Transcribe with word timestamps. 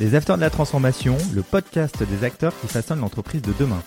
Les 0.00 0.16
Acteurs 0.16 0.34
de 0.34 0.40
la 0.40 0.50
Transformation, 0.50 1.16
le 1.32 1.42
podcast 1.42 2.02
des 2.02 2.24
acteurs 2.24 2.52
qui 2.60 2.66
façonnent 2.66 2.98
l'entreprise 2.98 3.42
de 3.42 3.52
demain. 3.60 3.80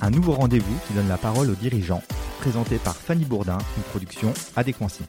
Un 0.00 0.10
nouveau 0.10 0.32
rendez-vous 0.32 0.74
qui 0.86 0.94
donne 0.94 1.08
la 1.08 1.18
parole 1.18 1.50
aux 1.50 1.54
dirigeants, 1.54 2.02
présenté 2.40 2.78
par 2.78 2.96
Fanny 2.96 3.26
Bourdin, 3.26 3.58
une 3.76 3.82
production 3.82 4.32
Adéquancy. 4.56 5.02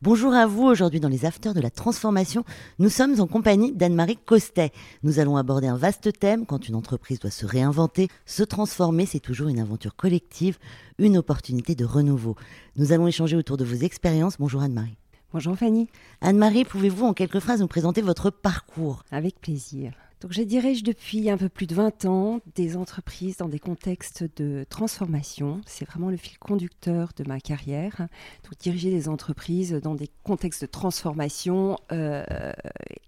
Bonjour 0.00 0.32
à 0.32 0.46
vous, 0.46 0.62
aujourd'hui 0.62 0.98
dans 0.98 1.10
les 1.10 1.26
Afters 1.26 1.52
de 1.52 1.60
la 1.60 1.68
Transformation, 1.68 2.42
nous 2.78 2.88
sommes 2.88 3.20
en 3.20 3.26
compagnie 3.26 3.72
d'Anne-Marie 3.72 4.16
Costet. 4.16 4.72
Nous 5.02 5.18
allons 5.18 5.36
aborder 5.36 5.66
un 5.66 5.76
vaste 5.76 6.18
thème, 6.18 6.46
quand 6.46 6.66
une 6.66 6.74
entreprise 6.74 7.20
doit 7.20 7.30
se 7.30 7.44
réinventer, 7.44 8.08
se 8.24 8.44
transformer, 8.44 9.04
c'est 9.04 9.20
toujours 9.20 9.48
une 9.48 9.60
aventure 9.60 9.94
collective, 9.94 10.56
une 10.98 11.18
opportunité 11.18 11.74
de 11.74 11.84
renouveau. 11.84 12.34
Nous 12.76 12.92
allons 12.92 13.08
échanger 13.08 13.36
autour 13.36 13.58
de 13.58 13.64
vos 13.66 13.76
expériences. 13.76 14.36
Bonjour 14.38 14.62
Anne-Marie. 14.62 14.96
Bonjour 15.34 15.56
Fanny. 15.56 15.88
Anne-Marie, 16.20 16.64
pouvez-vous 16.64 17.06
en 17.06 17.12
quelques 17.12 17.40
phrases 17.40 17.60
nous 17.60 17.66
présenter 17.66 18.02
votre 18.02 18.30
parcours? 18.30 19.02
Avec 19.10 19.40
plaisir. 19.40 19.90
Donc, 20.20 20.32
je 20.32 20.42
dirige 20.42 20.82
depuis 20.82 21.28
un 21.28 21.36
peu 21.36 21.48
plus 21.48 21.66
de 21.66 21.74
20 21.74 22.04
ans 22.06 22.40
des 22.54 22.76
entreprises 22.76 23.36
dans 23.36 23.48
des 23.48 23.58
contextes 23.58 24.24
de 24.36 24.64
transformation. 24.68 25.60
C'est 25.66 25.84
vraiment 25.84 26.10
le 26.10 26.16
fil 26.16 26.38
conducteur 26.38 27.10
de 27.16 27.24
ma 27.26 27.40
carrière. 27.40 28.08
Donc, 28.44 28.58
diriger 28.58 28.90
des 28.90 29.08
entreprises 29.08 29.72
dans 29.72 29.94
des 29.94 30.08
contextes 30.22 30.62
de 30.62 30.66
transformation 30.66 31.78
euh, 31.92 32.24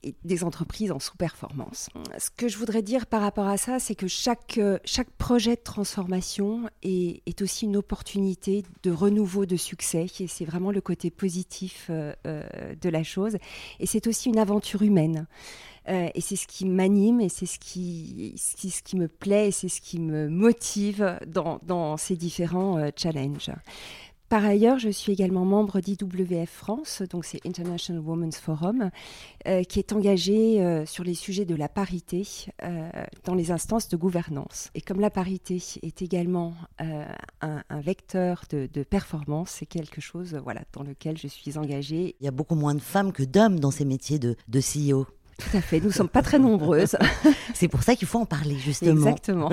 et 0.03 0.15
des 0.25 0.45
entreprises 0.45 0.93
en 0.93 0.99
sous-performance. 0.99 1.89
Ce 2.19 2.31
que 2.31 2.49
je 2.49 2.59
voudrais 2.59 2.83
dire 2.83 3.07
par 3.07 3.23
rapport 3.23 3.49
à 3.49 3.57
ça, 3.57 3.79
c'est 3.79 3.95
que 3.95 4.09
chaque, 4.09 4.61
chaque 4.85 5.11
projet 5.11 5.57
de 5.57 5.63
transformation 5.63 6.69
est, 6.83 7.23
aussi 7.43 7.67
une 7.67 7.77
opportunité 7.77 8.65
de 8.83 8.91
renouveau 8.91 9.47
de 9.47 9.57
succès. 9.57 10.07
Et 10.21 10.27
c'est 10.27 10.45
vraiment 10.45 10.71
le 10.71 10.81
côté 10.81 11.11
positif 11.11 11.89
euh, 11.91 12.15
euh 12.27 12.43
de 12.81 12.89
la 12.89 13.03
chose. 13.03 13.37
Et 13.81 13.87
c'est 13.87 14.07
aussi 14.07 14.29
une 14.29 14.39
aventure 14.39 14.83
humaine. 14.83 15.27
Euh, 15.89 16.09
et 16.15 16.21
c'est 16.21 16.37
ce 16.37 16.47
qui 16.47 16.67
m'anime 16.67 17.21
et 17.21 17.29
c'est 17.29 17.47
ce 17.47 17.59
qui, 17.59 18.35
ce 18.37 18.83
qui 18.83 18.97
me 18.97 19.09
plaît 19.09 19.49
et 19.49 19.51
c'est 19.53 19.69
ce 19.69 19.81
qui 19.81 20.01
me 20.01 20.29
motive 20.29 21.19
dans, 21.27 21.61
dans 21.63 21.97
ces 21.97 22.17
différents 22.17 22.79
euh, 22.79 22.91
challenges. 22.97 23.51
Par 24.29 24.45
ailleurs, 24.45 24.81
je 24.81 24.89
suis 24.89 25.13
également 25.13 25.45
membre 25.45 25.79
d'IWF 25.79 26.51
France, 26.51 27.03
donc 27.09 27.25
c'est 27.25 27.47
International 27.47 28.03
Women's 28.03 28.39
Forum, 28.39 28.91
euh, 29.47 29.63
qui 29.63 29.79
est 29.79 29.93
engagé 29.93 30.61
euh, 30.61 30.85
sur 30.85 31.05
les 31.05 31.15
sujets 31.15 31.45
de 31.45 31.55
la 31.55 31.69
parité 31.69 32.27
dans 33.25 33.37
les 33.37 33.53
instances 33.53 33.89
de 33.89 33.97
gouvernance. 33.97 34.71
Et 34.75 34.81
comme 34.81 34.99
la 34.99 35.11
parité 35.11 35.63
est 35.83 36.03
également 36.03 36.55
un, 36.81 37.81
vecteur 37.81 38.43
de, 38.51 38.69
de 38.73 38.83
performance, 38.83 39.51
c'est 39.61 39.67
quelque 39.67 40.01
chose 40.01 40.35
voilà, 40.43 40.63
dans 40.73 40.83
lequel 40.83 41.17
je 41.17 41.29
suis 41.29 41.57
engagée. 41.57 42.17
Il 42.19 42.25
y 42.25 42.29
a 42.29 42.33
beaucoup 42.33 42.57
moins 42.57 42.75
de 42.75 42.81
femmes 42.81 43.13
que 43.13 43.23
d'hommes 43.23 43.61
dans 43.61 43.71
ces 43.71 43.85
métiers 43.85 44.19
de, 44.19 44.35
de 44.49 44.61
CEO. 44.61 45.07
Tout 45.39 45.57
à 45.57 45.61
fait, 45.61 45.81
nous 45.81 45.89
ne 45.89 45.93
sommes 45.93 46.09
pas 46.09 46.23
très 46.23 46.39
nombreuses. 46.39 46.97
C'est 47.55 47.69
pour 47.69 47.83
ça 47.83 47.95
qu'il 47.95 48.09
faut 48.09 48.19
en 48.19 48.27
parler, 48.27 48.57
justement. 48.57 48.93
Exactement. 48.93 49.51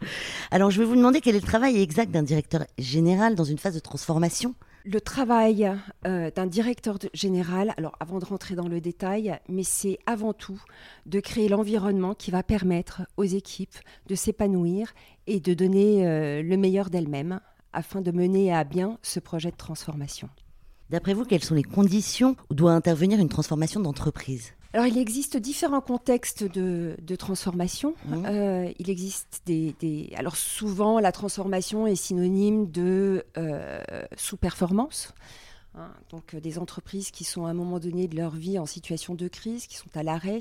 Alors, 0.50 0.70
je 0.70 0.78
vais 0.78 0.84
vous 0.84 0.94
demander 0.94 1.20
quel 1.20 1.34
est 1.34 1.40
le 1.40 1.46
travail 1.46 1.80
exact 1.80 2.12
d'un 2.12 2.22
directeur 2.22 2.64
général 2.78 3.34
dans 3.34 3.44
une 3.44 3.58
phase 3.58 3.74
de 3.74 3.80
transformation 3.80 4.54
le 4.86 5.00
travail 5.00 5.72
euh, 6.06 6.30
d'un 6.30 6.46
directeur 6.46 6.98
général, 7.14 7.72
alors 7.78 7.96
avant 8.00 8.18
de 8.18 8.26
rentrer 8.26 8.54
dans 8.54 8.68
le 8.68 8.82
détail, 8.82 9.38
mais 9.48 9.62
c'est 9.62 9.98
avant 10.04 10.34
tout 10.34 10.62
de 11.06 11.20
créer 11.20 11.48
l'environnement 11.48 12.14
qui 12.14 12.30
va 12.30 12.42
permettre 12.42 13.00
aux 13.16 13.24
équipes 13.24 13.76
de 14.08 14.14
s'épanouir 14.14 14.92
et 15.26 15.40
de 15.40 15.54
donner 15.54 16.06
euh, 16.06 16.42
le 16.42 16.56
meilleur 16.58 16.90
d'elles-mêmes 16.90 17.40
afin 17.72 18.02
de 18.02 18.10
mener 18.10 18.54
à 18.54 18.64
bien 18.64 18.98
ce 19.00 19.20
projet 19.20 19.50
de 19.50 19.56
transformation. 19.56 20.28
D'après 20.90 21.14
vous, 21.14 21.24
quelles 21.24 21.42
sont 21.42 21.54
les 21.54 21.62
conditions 21.62 22.36
où 22.50 22.54
doit 22.54 22.72
intervenir 22.72 23.18
une 23.18 23.30
transformation 23.30 23.80
d'entreprise? 23.80 24.52
Alors, 24.74 24.88
il 24.88 24.98
existe 24.98 25.36
différents 25.36 25.80
contextes 25.80 26.42
de, 26.42 26.96
transformation. 27.16 27.94
Mmh. 28.06 28.26
Euh, 28.26 28.72
il 28.80 28.90
existe 28.90 29.42
des, 29.46 30.12
Alors, 30.16 30.34
souvent, 30.34 30.98
la 30.98 31.12
transformation 31.12 31.86
est 31.86 31.94
synonyme 31.94 32.68
de 32.72 33.24
euh, 33.38 33.80
sous-performance. 34.16 35.14
Hein, 35.76 35.90
donc 36.08 36.34
euh, 36.34 36.40
des 36.40 36.60
entreprises 36.60 37.10
qui 37.10 37.24
sont 37.24 37.46
à 37.46 37.50
un 37.50 37.54
moment 37.54 37.80
donné 37.80 38.06
de 38.06 38.16
leur 38.16 38.30
vie 38.30 38.60
en 38.60 38.66
situation 38.66 39.16
de 39.16 39.26
crise, 39.26 39.66
qui 39.66 39.76
sont 39.76 39.88
à 39.94 40.04
l'arrêt 40.04 40.38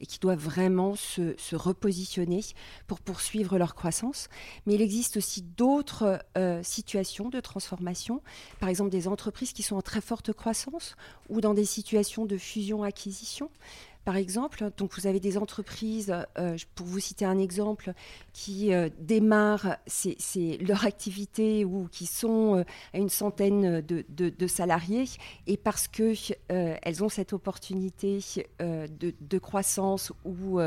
et 0.00 0.06
qui 0.06 0.20
doivent 0.20 0.38
vraiment 0.38 0.94
se, 0.94 1.34
repositionner 1.56 2.42
pour 2.86 3.00
poursuivre 3.00 3.58
leur 3.58 3.74
croissance. 3.74 4.28
Mais 4.64 4.74
il 4.74 4.82
existe 4.82 5.16
aussi 5.16 5.42
d'autres 5.42 6.20
euh, 6.38 6.62
situations 6.62 7.30
de 7.30 7.40
transformation, 7.40 8.22
par 8.60 8.68
exemple 8.68 8.90
des 8.90 9.08
entreprises 9.08 9.52
qui 9.52 9.64
sont 9.64 9.74
en 9.74 9.82
très 9.82 10.00
forte 10.00 10.32
croissance 10.32 10.94
ou 11.28 11.40
dans 11.40 11.54
des 11.54 11.64
situations 11.64 12.24
de 12.24 12.36
fusion-acquisition 12.36 13.50
par 14.06 14.16
exemple. 14.16 14.70
Donc 14.78 14.94
vous 14.94 15.08
avez 15.08 15.18
des 15.18 15.36
entreprises, 15.36 16.14
euh, 16.38 16.56
pour 16.76 16.86
vous 16.86 17.00
citer 17.00 17.24
un 17.24 17.38
exemple, 17.38 17.92
qui 18.32 18.72
euh, 18.72 18.88
démarrent 19.00 19.76
leur 20.60 20.86
activité 20.86 21.64
ou 21.64 21.88
qui 21.90 22.06
sont 22.06 22.56
euh, 22.56 22.64
à 22.94 22.98
une 22.98 23.08
centaine 23.08 23.82
de, 23.82 24.46
salariés 24.46 25.06
et 25.48 25.56
parce 25.56 25.88
qu'elles 25.88 27.02
ont 27.02 27.08
cette 27.08 27.32
opportunité 27.32 28.20
de, 28.60 29.12
de, 29.20 29.38
croissance 29.38 30.12
ou 30.24 30.60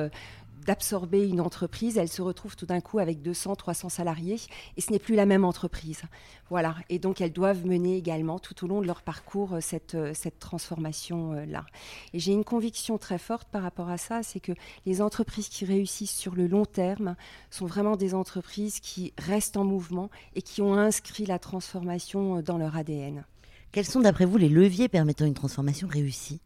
d'absorber 0.66 1.28
une 1.28 1.42
entreprise, 1.42 1.98
elle 1.98 2.10
se 2.10 2.22
retrouve 2.22 2.56
tout 2.56 2.66
d'un 2.66 2.82
coup 2.82 3.00
avec 3.00 3.22
200, 3.22 3.56
300 3.56 3.90
salariés 3.90 4.40
et 4.78 4.82
ce 4.82 4.92
n'est 4.92 5.00
plus 5.00 5.16
la 5.16 5.26
même 5.26 5.46
entreprise. 5.46 6.02
Voilà. 6.50 6.76
Et 6.90 7.00
donc 7.00 7.22
elles 7.22 7.34
doivent 7.34 7.66
mener 7.66 7.98
également 7.98 8.40
tout 8.40 8.66
au 8.66 8.68
long 8.68 8.82
de 8.82 8.88
leur 8.88 9.02
parcours 9.02 9.54
euh, 9.54 9.62
cette, 9.62 9.96
euh, 9.96 10.12
cette 10.14 10.40
transformation-là. 10.40 11.66
Et 12.14 12.20
j'ai 12.20 12.34
une 12.34 12.44
conviction 12.44 12.98
très 12.98 13.18
forte 13.18 13.48
par 13.50 13.64
rapport 13.64 13.90
à 13.90 13.98
ça, 13.98 14.24
c'est 14.24 14.40
que 14.40 14.54
les 14.86 15.02
entreprises 15.02 15.50
qui 15.50 15.66
réussissent 15.66 16.16
sur 16.16 16.36
le 16.36 16.48
long 16.48 16.66
terme 16.66 17.16
sont 17.50 17.66
vraiment 17.66 17.96
des 17.96 18.14
entreprises 18.14 18.80
qui 18.80 19.14
restent 19.18 19.58
en 19.58 19.64
mouvement 19.64 20.10
et 20.36 20.42
qui 20.42 20.62
ont 20.62 20.74
inscrit 20.74 21.26
la 21.26 21.40
transformation 21.40 22.38
euh, 22.38 22.42
dans 22.42 22.58
leur 22.58 22.76
ADN. 22.76 23.26
Quels 23.72 23.86
sont 23.86 24.02
d'après 24.02 24.26
vous 24.26 24.38
les 24.38 24.50
leviers 24.50 24.90
permettant 24.90 25.26
une 25.26 25.36
transformation 25.36 25.88
réussie? 25.88 26.42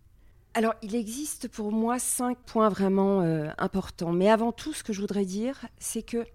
Alors, 0.55 0.75
il 0.83 0.95
existe 0.95 1.47
pour 1.47 1.71
moi 1.71 1.97
cinq 1.97 2.37
points 2.37 2.69
vraiment 2.69 3.21
euh, 3.21 3.49
importants. 3.57 4.11
Mais 4.11 4.29
avant 4.29 4.51
tout, 4.51 4.73
ce 4.73 4.83
que 4.83 4.93
je 4.93 5.01
voudrais 5.01 5.25
dire, 5.25 5.65
c'est 5.79 6.03
que 6.03 6.25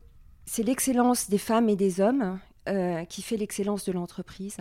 c'est 0.44 0.64
l'excellence 0.64 1.30
des 1.30 1.38
femmes 1.38 1.68
et 1.68 1.76
des 1.76 2.00
hommes 2.00 2.40
euh, 2.68 3.04
qui 3.04 3.22
fait 3.22 3.36
l'excellence 3.36 3.84
de 3.84 3.92
l'entreprise. 3.92 4.56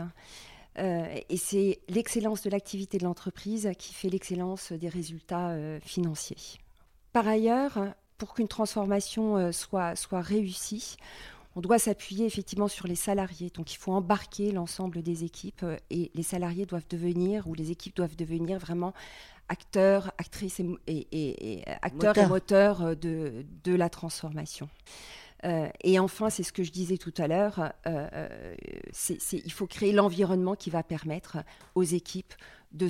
Euh, 0.78 1.08
et 1.30 1.38
c'est 1.38 1.80
l'excellence 1.90 2.44
de 2.44 2.52
l'activité 2.52 3.00
de 3.00 3.04
l'entreprise 3.04 3.72
qui 3.80 3.96
fait 3.96 4.10
l'excellence 4.10 4.72
des 4.74 4.90
résultats 4.90 5.56
financiers. 5.82 6.60
Par 7.12 7.28
ailleurs, 7.28 7.80
pour 8.20 8.36
qu'une 8.36 8.48
transformation 8.48 9.52
soit, 9.52 9.96
soit 9.96 10.22
réussie, 10.22 10.98
on 11.56 11.62
doit 11.62 11.80
s'appuyer 11.80 12.28
effectivement 12.28 12.68
sur 12.68 12.86
les 12.86 12.96
salariés. 12.96 13.50
Donc 13.50 13.74
il 13.74 13.78
faut 13.78 13.92
embarquer 13.92 14.52
l'ensemble 14.52 15.02
des 15.02 15.24
équipes 15.24 15.66
et 15.90 16.12
les 16.14 16.22
salariés 16.22 16.68
doivent 16.68 16.88
devenir, 16.88 17.48
ou 17.48 17.56
les 17.56 17.72
équipes 17.72 17.96
doivent 17.96 18.16
devenir 18.16 18.60
vraiment 18.60 18.94
acteurs, 19.50 20.12
actrices 20.18 20.62
et, 20.88 21.64
acteurs 21.82 22.18
et 22.18 22.28
moteurs 22.28 22.82
euh, 22.82 22.96
de, 22.96 23.76
la 23.76 23.90
transformation. 23.90 24.70
Euh, 25.46 25.70
et 25.82 26.00
enfin, 26.00 26.30
c'est 26.30 26.44
ce 26.44 26.52
que 26.52 26.64
je 26.64 26.72
disais 26.72 26.98
tout 26.98 27.14
à 27.18 27.28
l'heure, 27.28 27.72
euh, 27.86 28.56
il 29.32 29.52
faut 29.52 29.68
créer 29.68 29.92
l'environnement 29.92 30.56
qui 30.56 30.70
va 30.70 30.84
permettre 30.84 31.38
aux 31.76 31.84
équipes 31.84 32.34
de, 32.72 32.88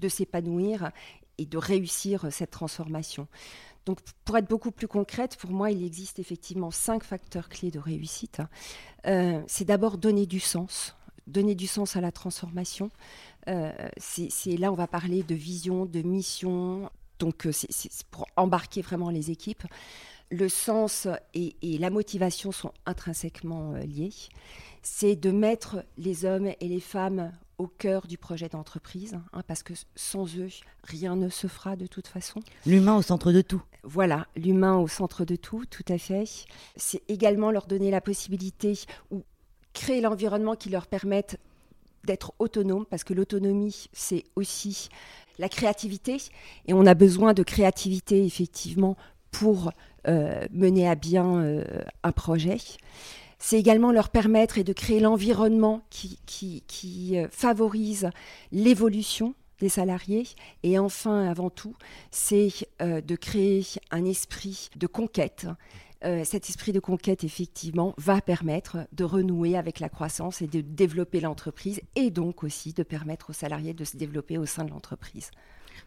de 0.00 0.08
s'épanouir 0.08 0.92
et 1.38 1.46
de 1.46 1.58
réussir 1.58 2.26
cette 2.30 2.52
transformation. 2.52 3.26
Donc, 3.84 4.00
pour 4.24 4.36
être 4.36 4.48
beaucoup 4.48 4.70
plus 4.70 4.88
concrète, 4.88 5.36
pour 5.36 5.50
moi, 5.50 5.70
il 5.70 5.84
existe 5.84 6.18
effectivement 6.18 6.70
cinq 6.70 7.04
facteurs 7.04 7.48
clés 7.48 7.70
de 7.70 7.78
réussite. 7.78 8.40
c'est 9.04 9.64
d'abord 9.64 9.98
donner 9.98 10.26
du 10.26 10.40
sens, 10.40 10.96
donner 11.26 11.54
du 11.54 11.66
sens 11.66 11.96
à 11.96 12.00
la 12.00 12.12
transformation. 12.12 12.90
Euh, 13.48 13.72
c'est 13.96 14.56
là 14.56 14.72
on 14.72 14.74
va 14.74 14.86
parler 14.86 15.22
de 15.22 15.34
vision, 15.34 15.86
de 15.86 16.02
mission. 16.02 16.90
Donc 17.18 17.46
euh, 17.46 17.52
c'est 17.52 18.04
pour 18.10 18.26
embarquer 18.36 18.82
vraiment 18.82 19.10
les 19.10 19.30
équipes. 19.30 19.64
Le 20.30 20.48
sens 20.48 21.06
et, 21.34 21.54
la 21.78 21.90
motivation 21.90 22.50
sont 22.50 22.72
intrinsèquement 22.84 23.74
euh, 23.74 23.80
liés. 23.80 24.12
C'est 24.82 25.14
de 25.14 25.30
mettre 25.30 25.84
les 25.98 26.24
hommes 26.24 26.50
et 26.60 26.68
les 26.68 26.80
femmes 26.80 27.32
au 27.58 27.68
cœur 27.68 28.06
du 28.06 28.18
projet 28.18 28.48
d'entreprise, 28.48 29.16
hein, 29.32 29.42
parce 29.46 29.62
que 29.62 29.72
sans 29.94 30.36
eux, 30.36 30.48
rien 30.82 31.16
ne 31.16 31.28
se 31.28 31.46
fera 31.46 31.74
de 31.74 31.86
toute 31.86 32.06
façon. 32.06 32.40
L'humain 32.66 32.96
au 32.96 33.02
centre 33.02 33.32
de 33.32 33.40
tout. 33.40 33.62
Voilà, 33.82 34.26
l'humain 34.36 34.76
au 34.76 34.88
centre 34.88 35.24
de 35.24 35.36
tout, 35.36 35.64
tout 35.70 35.84
à 35.88 35.96
fait. 35.96 36.24
C'est 36.76 37.02
également 37.08 37.50
leur 37.50 37.66
donner 37.66 37.90
la 37.90 38.00
possibilité 38.00 38.78
ou 39.10 39.22
créer 39.72 40.00
l'environnement 40.00 40.56
qui 40.56 40.68
leur 40.68 40.86
permette 40.86 41.38
d'être 42.06 42.32
autonome, 42.38 42.86
parce 42.86 43.04
que 43.04 43.12
l'autonomie, 43.12 43.88
c'est 43.92 44.24
aussi 44.36 44.88
la 45.38 45.48
créativité, 45.48 46.16
et 46.66 46.72
on 46.72 46.86
a 46.86 46.94
besoin 46.94 47.34
de 47.34 47.42
créativité, 47.42 48.24
effectivement, 48.24 48.96
pour 49.30 49.70
euh, 50.08 50.46
mener 50.52 50.88
à 50.88 50.94
bien 50.94 51.38
euh, 51.38 51.64
un 52.02 52.12
projet. 52.12 52.58
C'est 53.38 53.58
également 53.58 53.92
leur 53.92 54.08
permettre 54.08 54.56
et 54.56 54.64
de 54.64 54.72
créer 54.72 55.00
l'environnement 55.00 55.82
qui, 55.90 57.12
euh, 57.14 57.28
favorise 57.30 58.08
l'évolution 58.50 59.34
des 59.60 59.68
salariés. 59.68 60.26
Et 60.62 60.78
enfin, 60.78 61.28
avant 61.28 61.50
tout, 61.50 61.74
c'est 62.10 62.50
de 62.80 63.16
créer 63.16 63.64
un 63.90 64.04
esprit 64.04 64.68
de 64.76 64.86
conquête. 64.86 65.46
Euh, 66.04 66.24
cet 66.24 66.48
esprit 66.48 66.72
de 66.72 66.80
conquête, 66.80 67.24
effectivement, 67.24 67.94
va 67.96 68.20
permettre 68.20 68.86
de 68.92 69.04
renouer 69.04 69.56
avec 69.56 69.80
la 69.80 69.88
croissance 69.88 70.42
et 70.42 70.46
de 70.46 70.60
développer 70.60 71.20
l'entreprise 71.20 71.80
et 71.94 72.10
donc 72.10 72.44
aussi 72.44 72.72
de 72.72 72.82
permettre 72.82 73.30
aux 73.30 73.34
salariés 73.34 73.72
de 73.72 73.84
se 73.84 73.96
développer 73.96 74.36
au 74.36 74.46
sein 74.46 74.64
de 74.64 74.70
l'entreprise. 74.70 75.30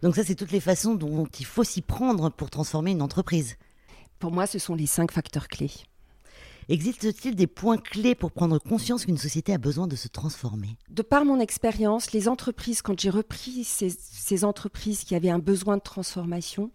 Donc 0.02 0.16
ça, 0.16 0.24
c'est 0.24 0.36
toutes 0.36 0.52
les 0.52 0.60
façons 0.60 0.96
dont 0.96 1.28
il 1.40 1.46
faut 1.46 1.64
s'y 1.64 1.82
prendre 1.82 2.32
pour 2.32 2.50
transformer 2.50 2.92
une 2.92 3.02
entreprise. 3.02 3.58
Pour 4.20 4.32
moi, 4.32 4.48
ce 4.48 4.60
sont 4.60 4.76
les 4.76 4.88
cinq 4.88 5.12
facteurs 5.12 5.48
clés. 5.48 5.72
Existe-t-il 6.70 7.36
des 7.36 7.48
points 7.48 7.78
clés 7.78 8.14
pour 8.14 8.32
prendre 8.32 8.60
conscience 8.60 9.06
qu'une 9.06 9.18
société 9.18 9.54
a 9.54 9.58
besoin 9.58 9.88
de 9.88 9.96
se 9.96 10.08
transformer? 10.08 10.78
De 10.90 11.02
par 11.02 11.26
mon 11.26 11.40
expérience, 11.40 12.12
les 12.12 12.28
entreprises, 12.28 12.84
quand 12.84 13.00
j'ai 13.00 13.10
repris 13.10 13.64
ces, 13.64 14.46
entreprises 14.46 15.04
qui 15.04 15.16
avaient 15.16 15.32
un 15.32 15.40
besoin 15.40 15.78
de 15.78 15.82
transformation, 15.82 16.72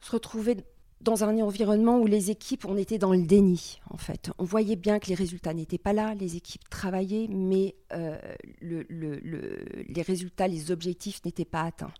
se 0.00 0.10
retrouvaient 0.10 0.56
dans 1.04 1.22
un 1.22 1.38
environnement 1.40 1.98
où 1.98 2.06
les 2.06 2.30
équipes, 2.30 2.64
on 2.64 2.76
était 2.76 2.98
dans 2.98 3.12
le 3.12 3.22
déni, 3.22 3.80
en 3.90 3.98
fait. 3.98 4.30
On 4.38 4.44
voyait 4.44 4.76
bien 4.76 4.98
que 4.98 5.08
les 5.08 5.14
résultats 5.14 5.54
n'étaient 5.54 5.78
pas 5.78 5.92
là, 5.92 6.14
les 6.14 6.36
équipes 6.36 6.68
travaillaient, 6.70 7.28
mais 7.28 7.76
euh, 7.92 8.18
les 8.62 10.02
résultats, 10.02 10.48
les 10.48 10.70
objectifs 10.70 11.24
n'étaient 11.24 11.44
pas 11.44 11.62
atteints. 11.62 11.92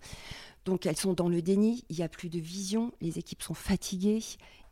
Donc 0.65 0.87
elles 0.87 0.97
sont 0.97 1.13
dans 1.13 1.29
le 1.29 1.43
déni, 1.43 1.85
il 1.91 1.97
n'y 1.97 2.03
a 2.03 2.09
plus 2.09 2.31
de 2.31 2.39
vision, 2.41 2.93
les 3.03 3.19
équipes 3.19 3.43
sont 3.43 3.55
fatiguées 3.55 4.23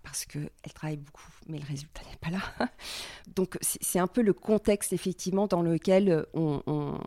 parce 0.03 0.25
qu'elles 0.25 0.51
travaillent 0.75 0.97
beaucoup, 0.97 1.31
mais 1.47 1.59
le 1.59 1.67
résultat 1.67 2.01
n'est 2.11 2.17
pas 2.17 2.31
là. 2.31 2.69
Donc 3.37 3.59
c'est 3.61 3.99
un 3.99 4.07
peu 4.07 4.23
le 4.23 4.33
contexte 4.33 4.93
effectivement 4.93 5.47
dans 5.47 5.63
lequel 5.63 6.27
on, 6.33 6.99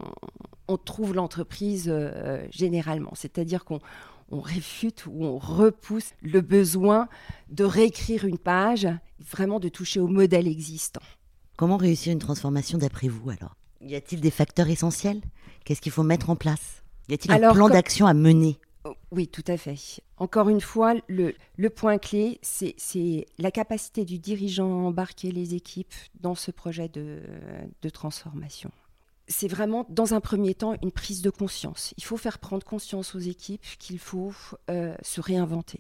trouve 0.86 1.16
l'entreprise 1.16 1.86
euh, 1.88 2.46
généralement. 2.52 3.12
C'est-à-dire 3.16 3.66
qu'on 3.66 3.80
on 4.30 4.40
réfute 4.40 5.06
ou 5.06 5.24
on 5.24 5.38
repousse 5.38 6.14
le 6.22 6.42
besoin 6.42 7.08
de 7.50 7.64
réécrire 7.64 8.26
une 8.26 8.38
page, 8.38 8.88
vraiment 9.20 9.60
de 9.60 9.70
toucher 9.70 10.00
au 10.00 10.08
modèle 10.08 10.48
existant. 10.48 11.02
Comment 11.58 11.78
réussir 11.78 12.12
une 12.12 12.20
transformation 12.20 12.78
d'après 12.78 13.08
vous 13.08 13.30
alors? 13.30 13.56
Y 13.82 13.96
a-t-il 13.96 14.22
des 14.22 14.32
facteurs 14.32 14.70
essentiels? 14.70 15.22
Qu'est-ce 15.64 15.82
qu'il 15.82 15.92
faut 15.92 16.04
mettre 16.04 16.30
en 16.30 16.36
place? 16.36 16.84
Y 17.08 17.14
a-t-il 17.14 17.32
un 17.32 17.54
plan 17.54 17.70
d'action 17.70 18.08
à 18.08 18.14
mener? 18.14 18.58
Oh, 18.84 18.96
oui, 19.12 19.28
tout 19.28 19.44
à 19.48 19.58
fait. 19.58 19.76
Encore 20.18 20.50
une 20.50 20.62
fois, 20.62 20.96
le, 21.08 21.34
point 21.70 21.98
clé, 21.98 22.40
c'est 22.42 23.26
la 23.38 23.52
capacité 23.52 24.06
du 24.06 24.20
dirigeant 24.20 24.70
à 24.70 24.88
embarquer 24.88 25.32
les 25.32 25.56
équipes 25.56 25.94
dans 26.20 26.36
ce 26.36 26.52
projet 26.52 26.90
de 26.90 27.90
transformation 27.90 28.72
c'est 29.28 29.48
vraiment, 29.48 29.86
dans 29.90 30.14
un 30.14 30.22
premier 30.22 30.54
temps, 30.54 30.76
une 30.82 30.92
prise 30.92 31.22
de 31.22 31.30
conscience. 31.30 31.94
Il 31.98 32.04
faut 32.04 32.18
faire 32.18 32.40
prendre 32.40 32.64
conscience 32.64 33.16
aux 33.16 33.20
équipes 33.20 33.66
qu'il 33.80 34.00
faut 34.00 34.34
euh, 34.70 34.96
se 35.02 35.22
réinventer 35.22 35.80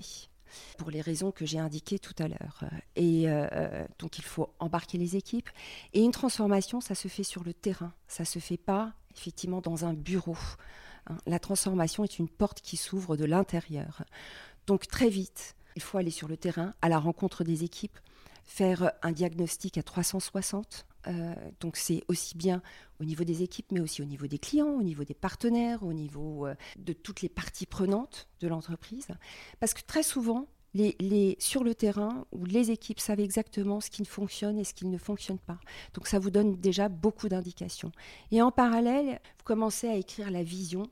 pour 0.77 0.89
les 0.89 1.01
raisons 1.01 1.31
que 1.31 1.45
j'ai 1.45 1.59
indiquées 1.59 1.99
tout 1.99 2.15
à 2.17 2.27
l'heure. 2.27 2.63
Et 2.95 3.23
euh, 3.27 3.85
donc 3.99 4.17
il 4.17 4.23
faut 4.23 4.53
embarquer 4.59 4.97
les 4.97 5.15
équipes. 5.15 5.49
Et 5.93 6.01
une 6.01 6.11
transformation, 6.11 6.81
ça 6.81 6.95
se 6.95 7.07
fait 7.07 7.23
sur 7.23 7.43
le 7.43 7.53
terrain. 7.53 7.93
Ça 8.07 8.25
se 8.25 8.39
fait 8.39 8.57
pas 8.57 8.93
effectivement 9.15 9.61
dans 9.61 9.85
un 9.85 9.93
bureau. 9.93 10.37
Hein. 11.07 11.17
La 11.25 11.39
transformation 11.39 12.03
est 12.03 12.19
une 12.19 12.29
porte 12.29 12.61
qui 12.61 12.77
s'ouvre 12.77 13.17
de 13.17 13.25
l'intérieur. 13.25 14.03
Donc 14.67 14.87
très 14.87 15.09
vite, 15.09 15.55
il 15.75 15.81
faut 15.81 15.97
aller 15.97 16.11
sur 16.11 16.27
le 16.27 16.37
terrain, 16.37 16.73
à 16.81 16.89
la 16.89 16.99
rencontre 16.99 17.43
des 17.43 17.63
équipes, 17.63 17.97
faire 18.43 18.91
un 19.01 19.11
diagnostic 19.11 19.77
à 19.77 19.83
360 19.83 20.85
euh, 21.07 21.33
donc 21.59 21.77
c'est 21.77 22.03
aussi 22.07 22.37
bien 22.37 22.61
au 22.99 23.05
niveau 23.05 23.23
des 23.23 23.43
équipes, 23.43 23.71
mais 23.71 23.79
aussi 23.79 24.01
au 24.01 24.05
niveau 24.05 24.27
des 24.27 24.39
clients, 24.39 24.69
au 24.69 24.83
niveau 24.83 25.03
des 25.03 25.13
partenaires, 25.13 25.83
au 25.83 25.93
niveau 25.93 26.47
euh, 26.47 26.55
de 26.77 26.93
toutes 26.93 27.21
les 27.21 27.29
parties 27.29 27.65
prenantes 27.65 28.27
de 28.39 28.47
l'entreprise. 28.47 29.07
Parce 29.59 29.73
que 29.73 29.81
très 29.85 30.03
souvent, 30.03 30.47
les, 30.73 31.37
sur 31.39 31.63
le 31.63 31.73
terrain, 31.73 32.25
où 32.31 32.45
les 32.45 32.71
équipes 32.71 32.99
savent 32.99 33.21
exactement 33.21 33.79
ce 33.79 33.89
qui 33.89 34.01
ne 34.01 34.07
fonctionne 34.07 34.57
et 34.57 34.63
ce 34.63 34.73
qui 34.73 34.85
ne 34.85 34.97
fonctionne 34.97 35.39
pas. 35.39 35.59
Donc 35.93 36.07
ça 36.07 36.19
vous 36.19 36.31
donne 36.31 36.57
déjà 36.57 36.89
beaucoup 36.89 37.29
d'indications. 37.29 37.91
Et 38.31 38.41
en 38.41 38.51
parallèle, 38.51 39.21
vous 39.37 39.43
commencez 39.45 39.87
à 39.87 39.95
écrire 39.95 40.31
la 40.31 40.43
vision 40.43 40.83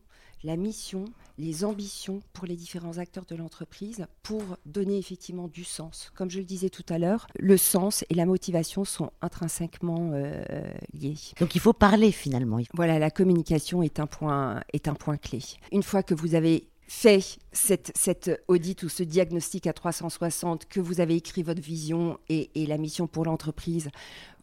la 0.43 0.55
mission, 0.55 1.05
les 1.37 1.65
ambitions 1.65 2.21
pour 2.33 2.45
les 2.45 2.55
différents 2.55 2.97
acteurs 2.97 3.25
de 3.25 3.35
l'entreprise 3.35 4.05
pour 4.21 4.43
donner 4.65 4.97
effectivement 4.97 5.47
du 5.47 5.63
sens. 5.63 6.11
Comme 6.15 6.29
je 6.29 6.39
le 6.39 6.45
disais 6.45 6.69
tout 6.69 6.85
à 6.89 6.99
l'heure, 6.99 7.27
le 7.39 7.57
sens 7.57 8.03
et 8.09 8.15
la 8.15 8.25
motivation 8.25 8.85
sont 8.85 9.11
intrinsèquement 9.21 10.11
euh, 10.13 10.43
liés. 10.93 11.15
Donc 11.39 11.55
il 11.55 11.61
faut 11.61 11.73
parler 11.73 12.11
finalement. 12.11 12.59
Voilà, 12.73 12.99
la 12.99 13.09
communication 13.09 13.83
est 13.83 13.99
un 13.99 14.07
point, 14.07 14.61
est 14.73 14.87
un 14.87 14.95
point 14.95 15.17
clé. 15.17 15.39
Une 15.71 15.83
fois 15.83 16.03
que 16.03 16.13
vous 16.13 16.35
avez 16.35 16.67
fait 16.87 17.37
cette, 17.51 17.91
cette, 17.95 18.43
audit 18.47 18.83
ou 18.83 18.89
ce 18.89 19.03
diagnostic 19.03 19.67
à 19.67 19.73
360, 19.73 20.65
que 20.65 20.79
vous 20.79 20.99
avez 20.99 21.15
écrit 21.15 21.43
votre 21.43 21.61
vision 21.61 22.19
et, 22.29 22.49
la 22.55 22.77
mission 22.77 23.07
pour 23.07 23.25
l'entreprise, 23.25 23.89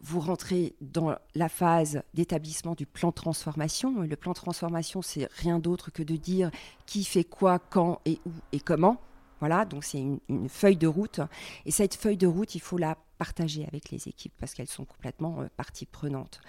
vous 0.00 0.20
rentrez 0.20 0.75
dans 0.81 1.14
la 1.34 1.48
phase 1.48 2.02
d'établissement 2.14 2.75
du 2.75 2.87
plan 2.87 3.10
de 3.10 3.14
transformation. 3.14 4.00
Le 4.00 4.16
plan 4.16 4.32
de 4.32 4.37
transformation, 4.37 5.02
c'est 5.02 5.28
rien 5.32 5.58
d'autre 5.58 5.90
que 5.90 6.02
de 6.02 6.16
dire 6.16 6.50
qui 6.87 7.04
fait 7.04 7.25
quoi, 7.25 7.58
quand 7.58 8.00
et 8.04 8.19
où 8.25 8.31
et 8.52 8.60
comment. 8.60 9.00
Voilà, 9.40 9.64
donc 9.64 9.84
c'est 9.84 9.98
une, 9.98 10.48
feuille 10.48 10.76
de 10.76 10.87
route. 10.87 11.20
Et 11.64 11.70
cette 11.70 11.94
feuille 11.94 12.19
de 12.19 12.26
route, 12.26 12.54
il 12.54 12.60
faut 12.60 12.76
la 12.78 12.96
partager 13.19 13.66
avec 13.66 13.90
les 13.90 14.08
équipes 14.08 14.32
parce 14.38 14.54
qu'elles 14.54 14.69
sont 14.69 14.84
complètement 14.84 15.40
euh, 15.40 15.48
partie 15.56 15.84
prenante 15.84 16.40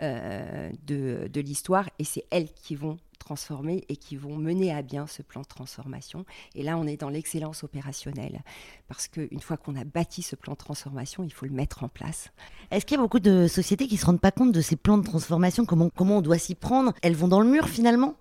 euh, 0.00 0.70
de, 0.86 1.28
de 1.32 1.40
l'histoire 1.40 1.88
et 1.98 2.04
c'est 2.04 2.24
elles 2.30 2.52
qui 2.52 2.76
vont 2.76 2.98
transformer 3.20 3.84
et 3.88 3.96
qui 3.96 4.16
vont 4.16 4.36
mener 4.36 4.74
à 4.74 4.82
bien 4.82 5.06
ce 5.06 5.22
plan 5.22 5.42
de 5.42 5.46
transformation. 5.46 6.24
Et 6.56 6.64
là, 6.64 6.76
on 6.76 6.86
est 6.86 6.96
dans 6.96 7.08
l'excellence 7.08 7.62
opérationnelle 7.62 8.42
parce 8.88 9.06
qu'une 9.06 9.40
fois 9.40 9.56
qu'on 9.56 9.76
a 9.76 9.84
bâti 9.84 10.22
ce 10.22 10.34
plan 10.34 10.54
de 10.54 10.58
transformation, 10.58 11.22
il 11.22 11.32
faut 11.32 11.46
le 11.46 11.52
mettre 11.52 11.84
en 11.84 11.88
place. 11.88 12.30
Est-ce 12.72 12.84
qu'il 12.84 12.96
y 12.96 12.98
a 12.98 13.02
beaucoup 13.02 13.20
de 13.20 13.46
sociétés 13.46 13.86
qui 13.86 13.94
ne 13.94 14.00
se 14.00 14.06
rendent 14.06 14.20
pas 14.20 14.32
compte 14.32 14.52
de 14.52 14.60
ces 14.60 14.76
plans 14.76 14.98
de 14.98 15.04
transformation? 15.04 15.64
Comment, 15.64 15.90
comment 15.90 16.18
on 16.18 16.22
doit 16.22 16.38
s'y 16.38 16.56
prendre? 16.56 16.92
Elles 17.02 17.16
vont 17.16 17.28
dans 17.28 17.40
le 17.40 17.48
mur 17.48 17.68
finalement? 17.68 18.14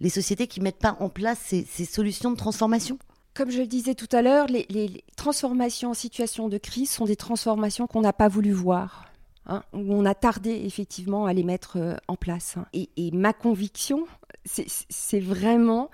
Les 0.00 0.10
sociétés 0.10 0.46
qui 0.46 0.60
ne 0.60 0.64
mettent 0.64 0.78
pas 0.78 0.96
en 1.00 1.08
place 1.08 1.38
ces, 1.40 1.84
solutions 1.84 2.30
de 2.30 2.36
transformation? 2.36 2.98
Comme 3.34 3.50
je 3.50 3.60
le 3.60 3.66
disais 3.66 3.94
tout 3.94 4.08
à 4.12 4.22
l'heure, 4.22 4.46
les, 4.46 4.66
les, 4.68 5.02
transformations 5.16 5.90
en 5.90 5.94
situation 5.94 6.48
de 6.48 6.58
crise 6.58 6.90
sont 6.90 7.04
des 7.04 7.16
transformations 7.16 7.86
qu'on 7.88 8.02
n'a 8.02 8.12
pas 8.12 8.28
voulu 8.28 8.52
voir. 8.52 9.04
Hein, 9.46 9.62
où 9.74 9.92
on 9.92 10.06
a 10.06 10.14
tardé 10.14 10.62
effectivement 10.64 11.26
à 11.26 11.34
les 11.34 11.42
mettre 11.42 11.76
euh, 11.76 11.96
en 12.08 12.16
place. 12.16 12.56
Hein. 12.56 12.64
Et, 12.72 13.10
ma 13.12 13.34
conviction, 13.34 14.06
c'est 14.44 15.20
vraiment 15.20 15.90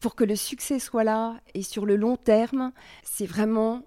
pour 0.00 0.14
que 0.14 0.24
le 0.24 0.36
succès 0.36 0.78
soit 0.78 1.04
là 1.04 1.40
et 1.54 1.62
sur 1.62 1.86
le 1.86 1.96
long 1.96 2.16
terme, 2.16 2.72
c'est 3.02 3.26
vraiment 3.26 3.82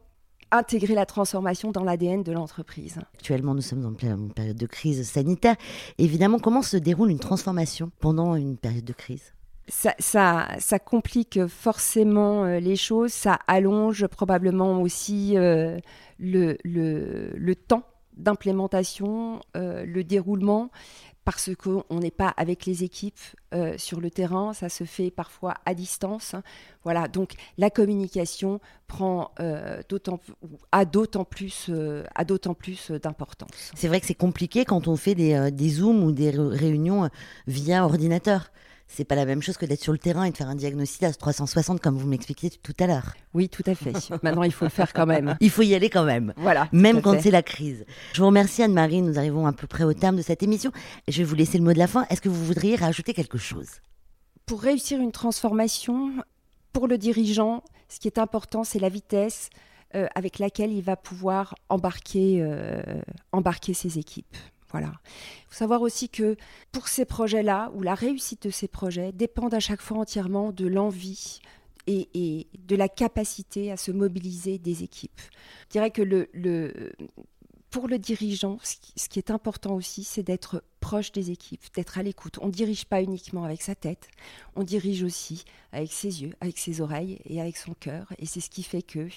intégrer 0.51 0.95
la 0.95 1.05
transformation 1.05 1.71
dans 1.71 1.83
l'ADN 1.83 2.23
de 2.23 2.31
l'entreprise. 2.31 2.99
Actuellement, 3.13 3.53
nous 3.53 3.61
sommes 3.61 3.85
en 3.85 3.93
pleine 3.93 4.31
période 4.31 4.57
de 4.57 4.65
crise 4.65 5.07
sanitaire. 5.07 5.55
Évidemment, 5.97 6.39
comment 6.39 6.61
se 6.61 6.77
déroule 6.77 7.11
une 7.11 7.19
transformation 7.19 7.91
pendant 7.99 8.35
une 8.35 8.57
période 8.57 8.85
de 8.85 8.93
crise? 8.93 9.33
Ça, 9.67 9.95
ça, 9.99 10.79
complique 10.79 11.47
forcément 11.47 12.45
euh, 12.45 12.59
les 12.59 12.75
choses, 12.75 13.11
ça 13.11 13.39
allonge 13.47 14.05
probablement 14.05 14.79
aussi 14.79 15.35
euh, 15.37 15.79
le, 16.19 16.55
le, 16.63 17.31
le 17.35 17.55
temps 17.55 17.83
d'implémentation, 18.15 19.41
euh, 19.57 19.83
le 19.83 20.03
déroulement, 20.03 20.69
parce 21.25 21.49
qu'on 21.55 21.83
n'est 21.99 22.11
pas 22.11 22.29
avec 22.37 22.65
les 22.65 22.83
équipes 22.83 23.19
euh, 23.53 23.75
sur 23.77 23.99
le 23.99 24.09
terrain, 24.09 24.53
ça 24.53 24.69
se 24.69 24.83
fait 24.83 25.11
parfois 25.11 25.55
à 25.65 25.73
distance. 25.73 26.35
Voilà, 26.83 27.07
donc 27.07 27.33
la 27.57 27.69
communication 27.69 28.61
prend 28.87 29.31
euh, 29.39 29.81
d'autant 29.89 30.19
a 30.71 30.85
d'autant 30.85 31.25
plus 31.25 31.71
a 32.13 32.23
d'autant 32.23 32.53
plus 32.53 32.91
d'importance. 32.91 33.71
C'est 33.75 33.87
vrai 33.87 33.99
que 33.99 34.05
c'est 34.05 34.13
compliqué 34.13 34.63
quand 34.63 34.87
on 34.87 34.95
fait 34.95 35.15
des, 35.15 35.51
des 35.51 35.69
zooms 35.69 36.03
ou 36.03 36.11
des 36.11 36.29
réunions 36.29 37.09
via 37.47 37.83
ordinateur 37.83 38.51
c'est 38.87 39.03
pas 39.03 39.15
la 39.15 39.25
même 39.25 39.41
chose 39.41 39.57
que 39.57 39.65
d'être 39.65 39.81
sur 39.81 39.91
le 39.91 39.97
terrain 39.97 40.23
et 40.25 40.31
de 40.31 40.37
faire 40.37 40.47
un 40.47 40.55
diagnostic 40.55 41.03
à 41.03 41.11
360 41.11 41.79
comme 41.81 41.97
vous 41.97 42.07
m'expliquiez 42.07 42.49
tout 42.49 42.73
à 42.79 42.87
l'heure. 42.87 43.15
Oui, 43.33 43.49
tout 43.49 43.63
à 43.65 43.75
fait. 43.75 43.93
Maintenant, 44.23 44.43
il 44.43 44.51
faut 44.51 44.65
le 44.65 44.69
faire 44.69 44.93
quand 44.93 45.05
même. 45.05 45.35
Il 45.39 45.49
faut 45.49 45.63
y 45.63 45.73
aller 45.73 45.89
quand 45.89 46.05
même. 46.05 46.33
Voilà. 46.37 46.69
Même 46.71 47.01
quand 47.01 47.19
c'est 47.19 47.31
la 47.31 47.43
crise. 47.43 47.85
Je 48.13 48.21
vous 48.21 48.27
remercie 48.27 48.63
Anne-Marie, 48.63 49.01
nous 49.01 49.17
arrivons 49.17 49.47
à 49.47 49.53
peu 49.53 49.67
près 49.67 49.83
au 49.83 49.93
terme 49.93 50.15
de 50.15 50.21
cette 50.21 50.43
émission. 50.43 50.71
Je 51.07 51.17
vais 51.17 51.23
vous 51.23 51.35
laisser 51.35 51.57
le 51.57 51.63
mot 51.63 51.73
de 51.73 51.79
la 51.79 51.87
fin. 51.87 52.05
Est-ce 52.09 52.21
que 52.21 52.29
vous 52.29 52.45
voudriez 52.45 52.75
rajouter 52.75 53.13
quelque 53.13 53.37
chose? 53.37 53.67
Pour 54.45 54.61
réussir 54.61 54.99
une 55.01 55.11
transformation, 55.11 56.11
pour 56.71 56.87
le 56.87 56.97
dirigeant, 56.97 57.63
ce 57.89 57.99
qui 57.99 58.07
est 58.07 58.19
important, 58.19 58.63
c'est 58.63 58.79
la 58.79 58.89
vitesse 58.89 59.49
euh, 59.95 60.07
avec 60.15 60.39
laquelle 60.39 60.71
il 60.71 60.81
va 60.81 60.95
pouvoir 60.95 61.55
embarquer, 61.69 62.39
euh, 62.41 62.81
embarquer 63.31 63.73
ses 63.73 63.97
équipes. 63.97 64.35
Il 64.81 65.47
faut 65.49 65.55
savoir 65.55 65.81
aussi 65.81 66.09
que 66.09 66.35
pour 66.71 66.87
ces 66.87 67.05
projets-là, 67.05 67.71
ou 67.75 67.81
la 67.81 67.95
réussite 67.95 68.43
de 68.43 68.49
ces 68.49 68.67
projets, 68.67 69.11
dépendent 69.11 69.53
à 69.53 69.59
chaque 69.59 69.81
fois 69.81 69.99
entièrement 69.99 70.51
de 70.51 70.67
l'envie 70.67 71.39
et, 71.87 72.47
de 72.57 72.75
la 72.75 72.89
capacité 72.89 73.71
à 73.71 73.77
se 73.77 73.91
mobiliser 73.91 74.57
des 74.57 74.83
équipes. 74.83 75.21
Je 75.67 75.71
dirais 75.73 75.91
que 75.91 76.25
pour 77.69 77.87
le 77.87 77.99
dirigeant, 77.99 78.57
ce 78.63 79.09
qui 79.09 79.19
est 79.19 79.31
important 79.31 79.75
aussi, 79.75 80.03
c'est 80.03 80.23
d'être 80.23 80.63
proche 80.79 81.11
des 81.11 81.31
équipes, 81.31 81.63
d'être 81.75 81.97
à 81.97 82.03
l'écoute. 82.03 82.37
On 82.41 82.47
ne 82.47 82.51
dirige 82.51 82.85
pas 82.85 83.01
uniquement 83.01 83.43
avec 83.43 83.61
sa 83.61 83.75
tête, 83.75 84.07
on 84.55 84.63
dirige 84.63 85.03
aussi 85.03 85.45
avec 85.71 85.91
ses 85.91 86.21
yeux, 86.21 86.33
avec 86.41 86.57
ses 86.57 86.79
oreilles 86.79 87.19
et 87.25 87.41
avec 87.41 87.57
son 87.57 87.73
cœur. 87.73 88.13
Et 88.19 88.25
c'est 88.25 88.39
ce 88.39 88.49
qui 88.49 88.63
fait 88.63 88.81
que, 88.81 89.07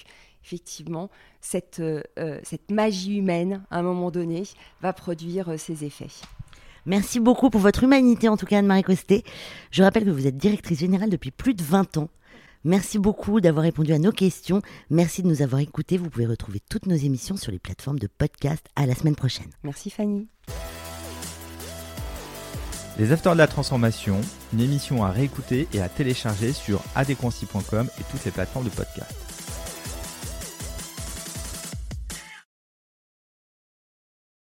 effectivement, 0.49 1.11
cette, 1.43 1.81
euh, 1.81 2.02
euh, 2.19 2.40
cette 2.43 2.71
magie 2.71 3.17
humaine, 3.17 3.64
à 3.71 3.78
un 3.78 3.83
moment 3.83 4.11
donné, 4.11 4.45
va 4.81 4.95
produire 4.95 5.50
euh, 5.50 5.57
ses 5.59 5.85
effets. 5.85 6.09
Merci 6.87 7.21
beaucoup 7.21 7.50
pour 7.50 7.61
votre 7.61 7.85
humanité, 7.85 8.28
en 8.28 8.38
tout 8.38 8.47
cas, 8.47 8.59
Anne-Marie 8.59 8.83
Costé. 8.83 9.25
Je 9.71 9.83
rappelle 9.83 10.07
que 10.07 10.11
vous 10.11 10.26
êtes 10.26 10.38
directrice 10.38 10.78
générale 10.78 11.11
depuis 11.11 11.31
plus 11.31 11.52
de 11.52 11.62
20 11.62 11.99
ans. 11.99 12.09
Merci 12.64 12.99
beaucoup 12.99 13.40
d'avoir 13.40 13.62
répondu 13.62 13.93
à 13.93 13.99
nos 13.99 14.11
questions. 14.11 14.62
Merci 14.88 15.23
de 15.23 15.28
nous 15.28 15.43
avoir 15.43 15.61
écoutés. 15.61 15.99
Vous 15.99 16.09
pouvez 16.09 16.26
retrouver 16.26 16.61
toutes 16.69 16.87
nos 16.87 16.97
émissions 16.97 17.37
sur 17.37 17.52
les 17.52 17.59
plateformes 17.59 17.99
de 17.99 18.07
podcast. 18.07 18.67
À 18.75 18.87
la 18.87 18.95
semaine 18.95 19.17
prochaine. 19.17 19.50
Merci 19.62 19.90
Fanny. 19.90 20.28
Les 22.99 23.12
Afters 23.12 23.35
de 23.35 23.38
la 23.38 23.47
Transformation, 23.47 24.21
une 24.52 24.61
émission 24.61 25.05
à 25.05 25.11
réécouter 25.11 25.69
et 25.73 25.81
à 25.81 25.88
télécharger 25.88 26.52
sur 26.52 26.83
adéquancy.com 26.97 27.88
et 28.00 28.02
toutes 28.11 28.25
les 28.25 28.33
plateformes 28.33 28.64
de 28.64 28.71
podcast. 28.71 29.27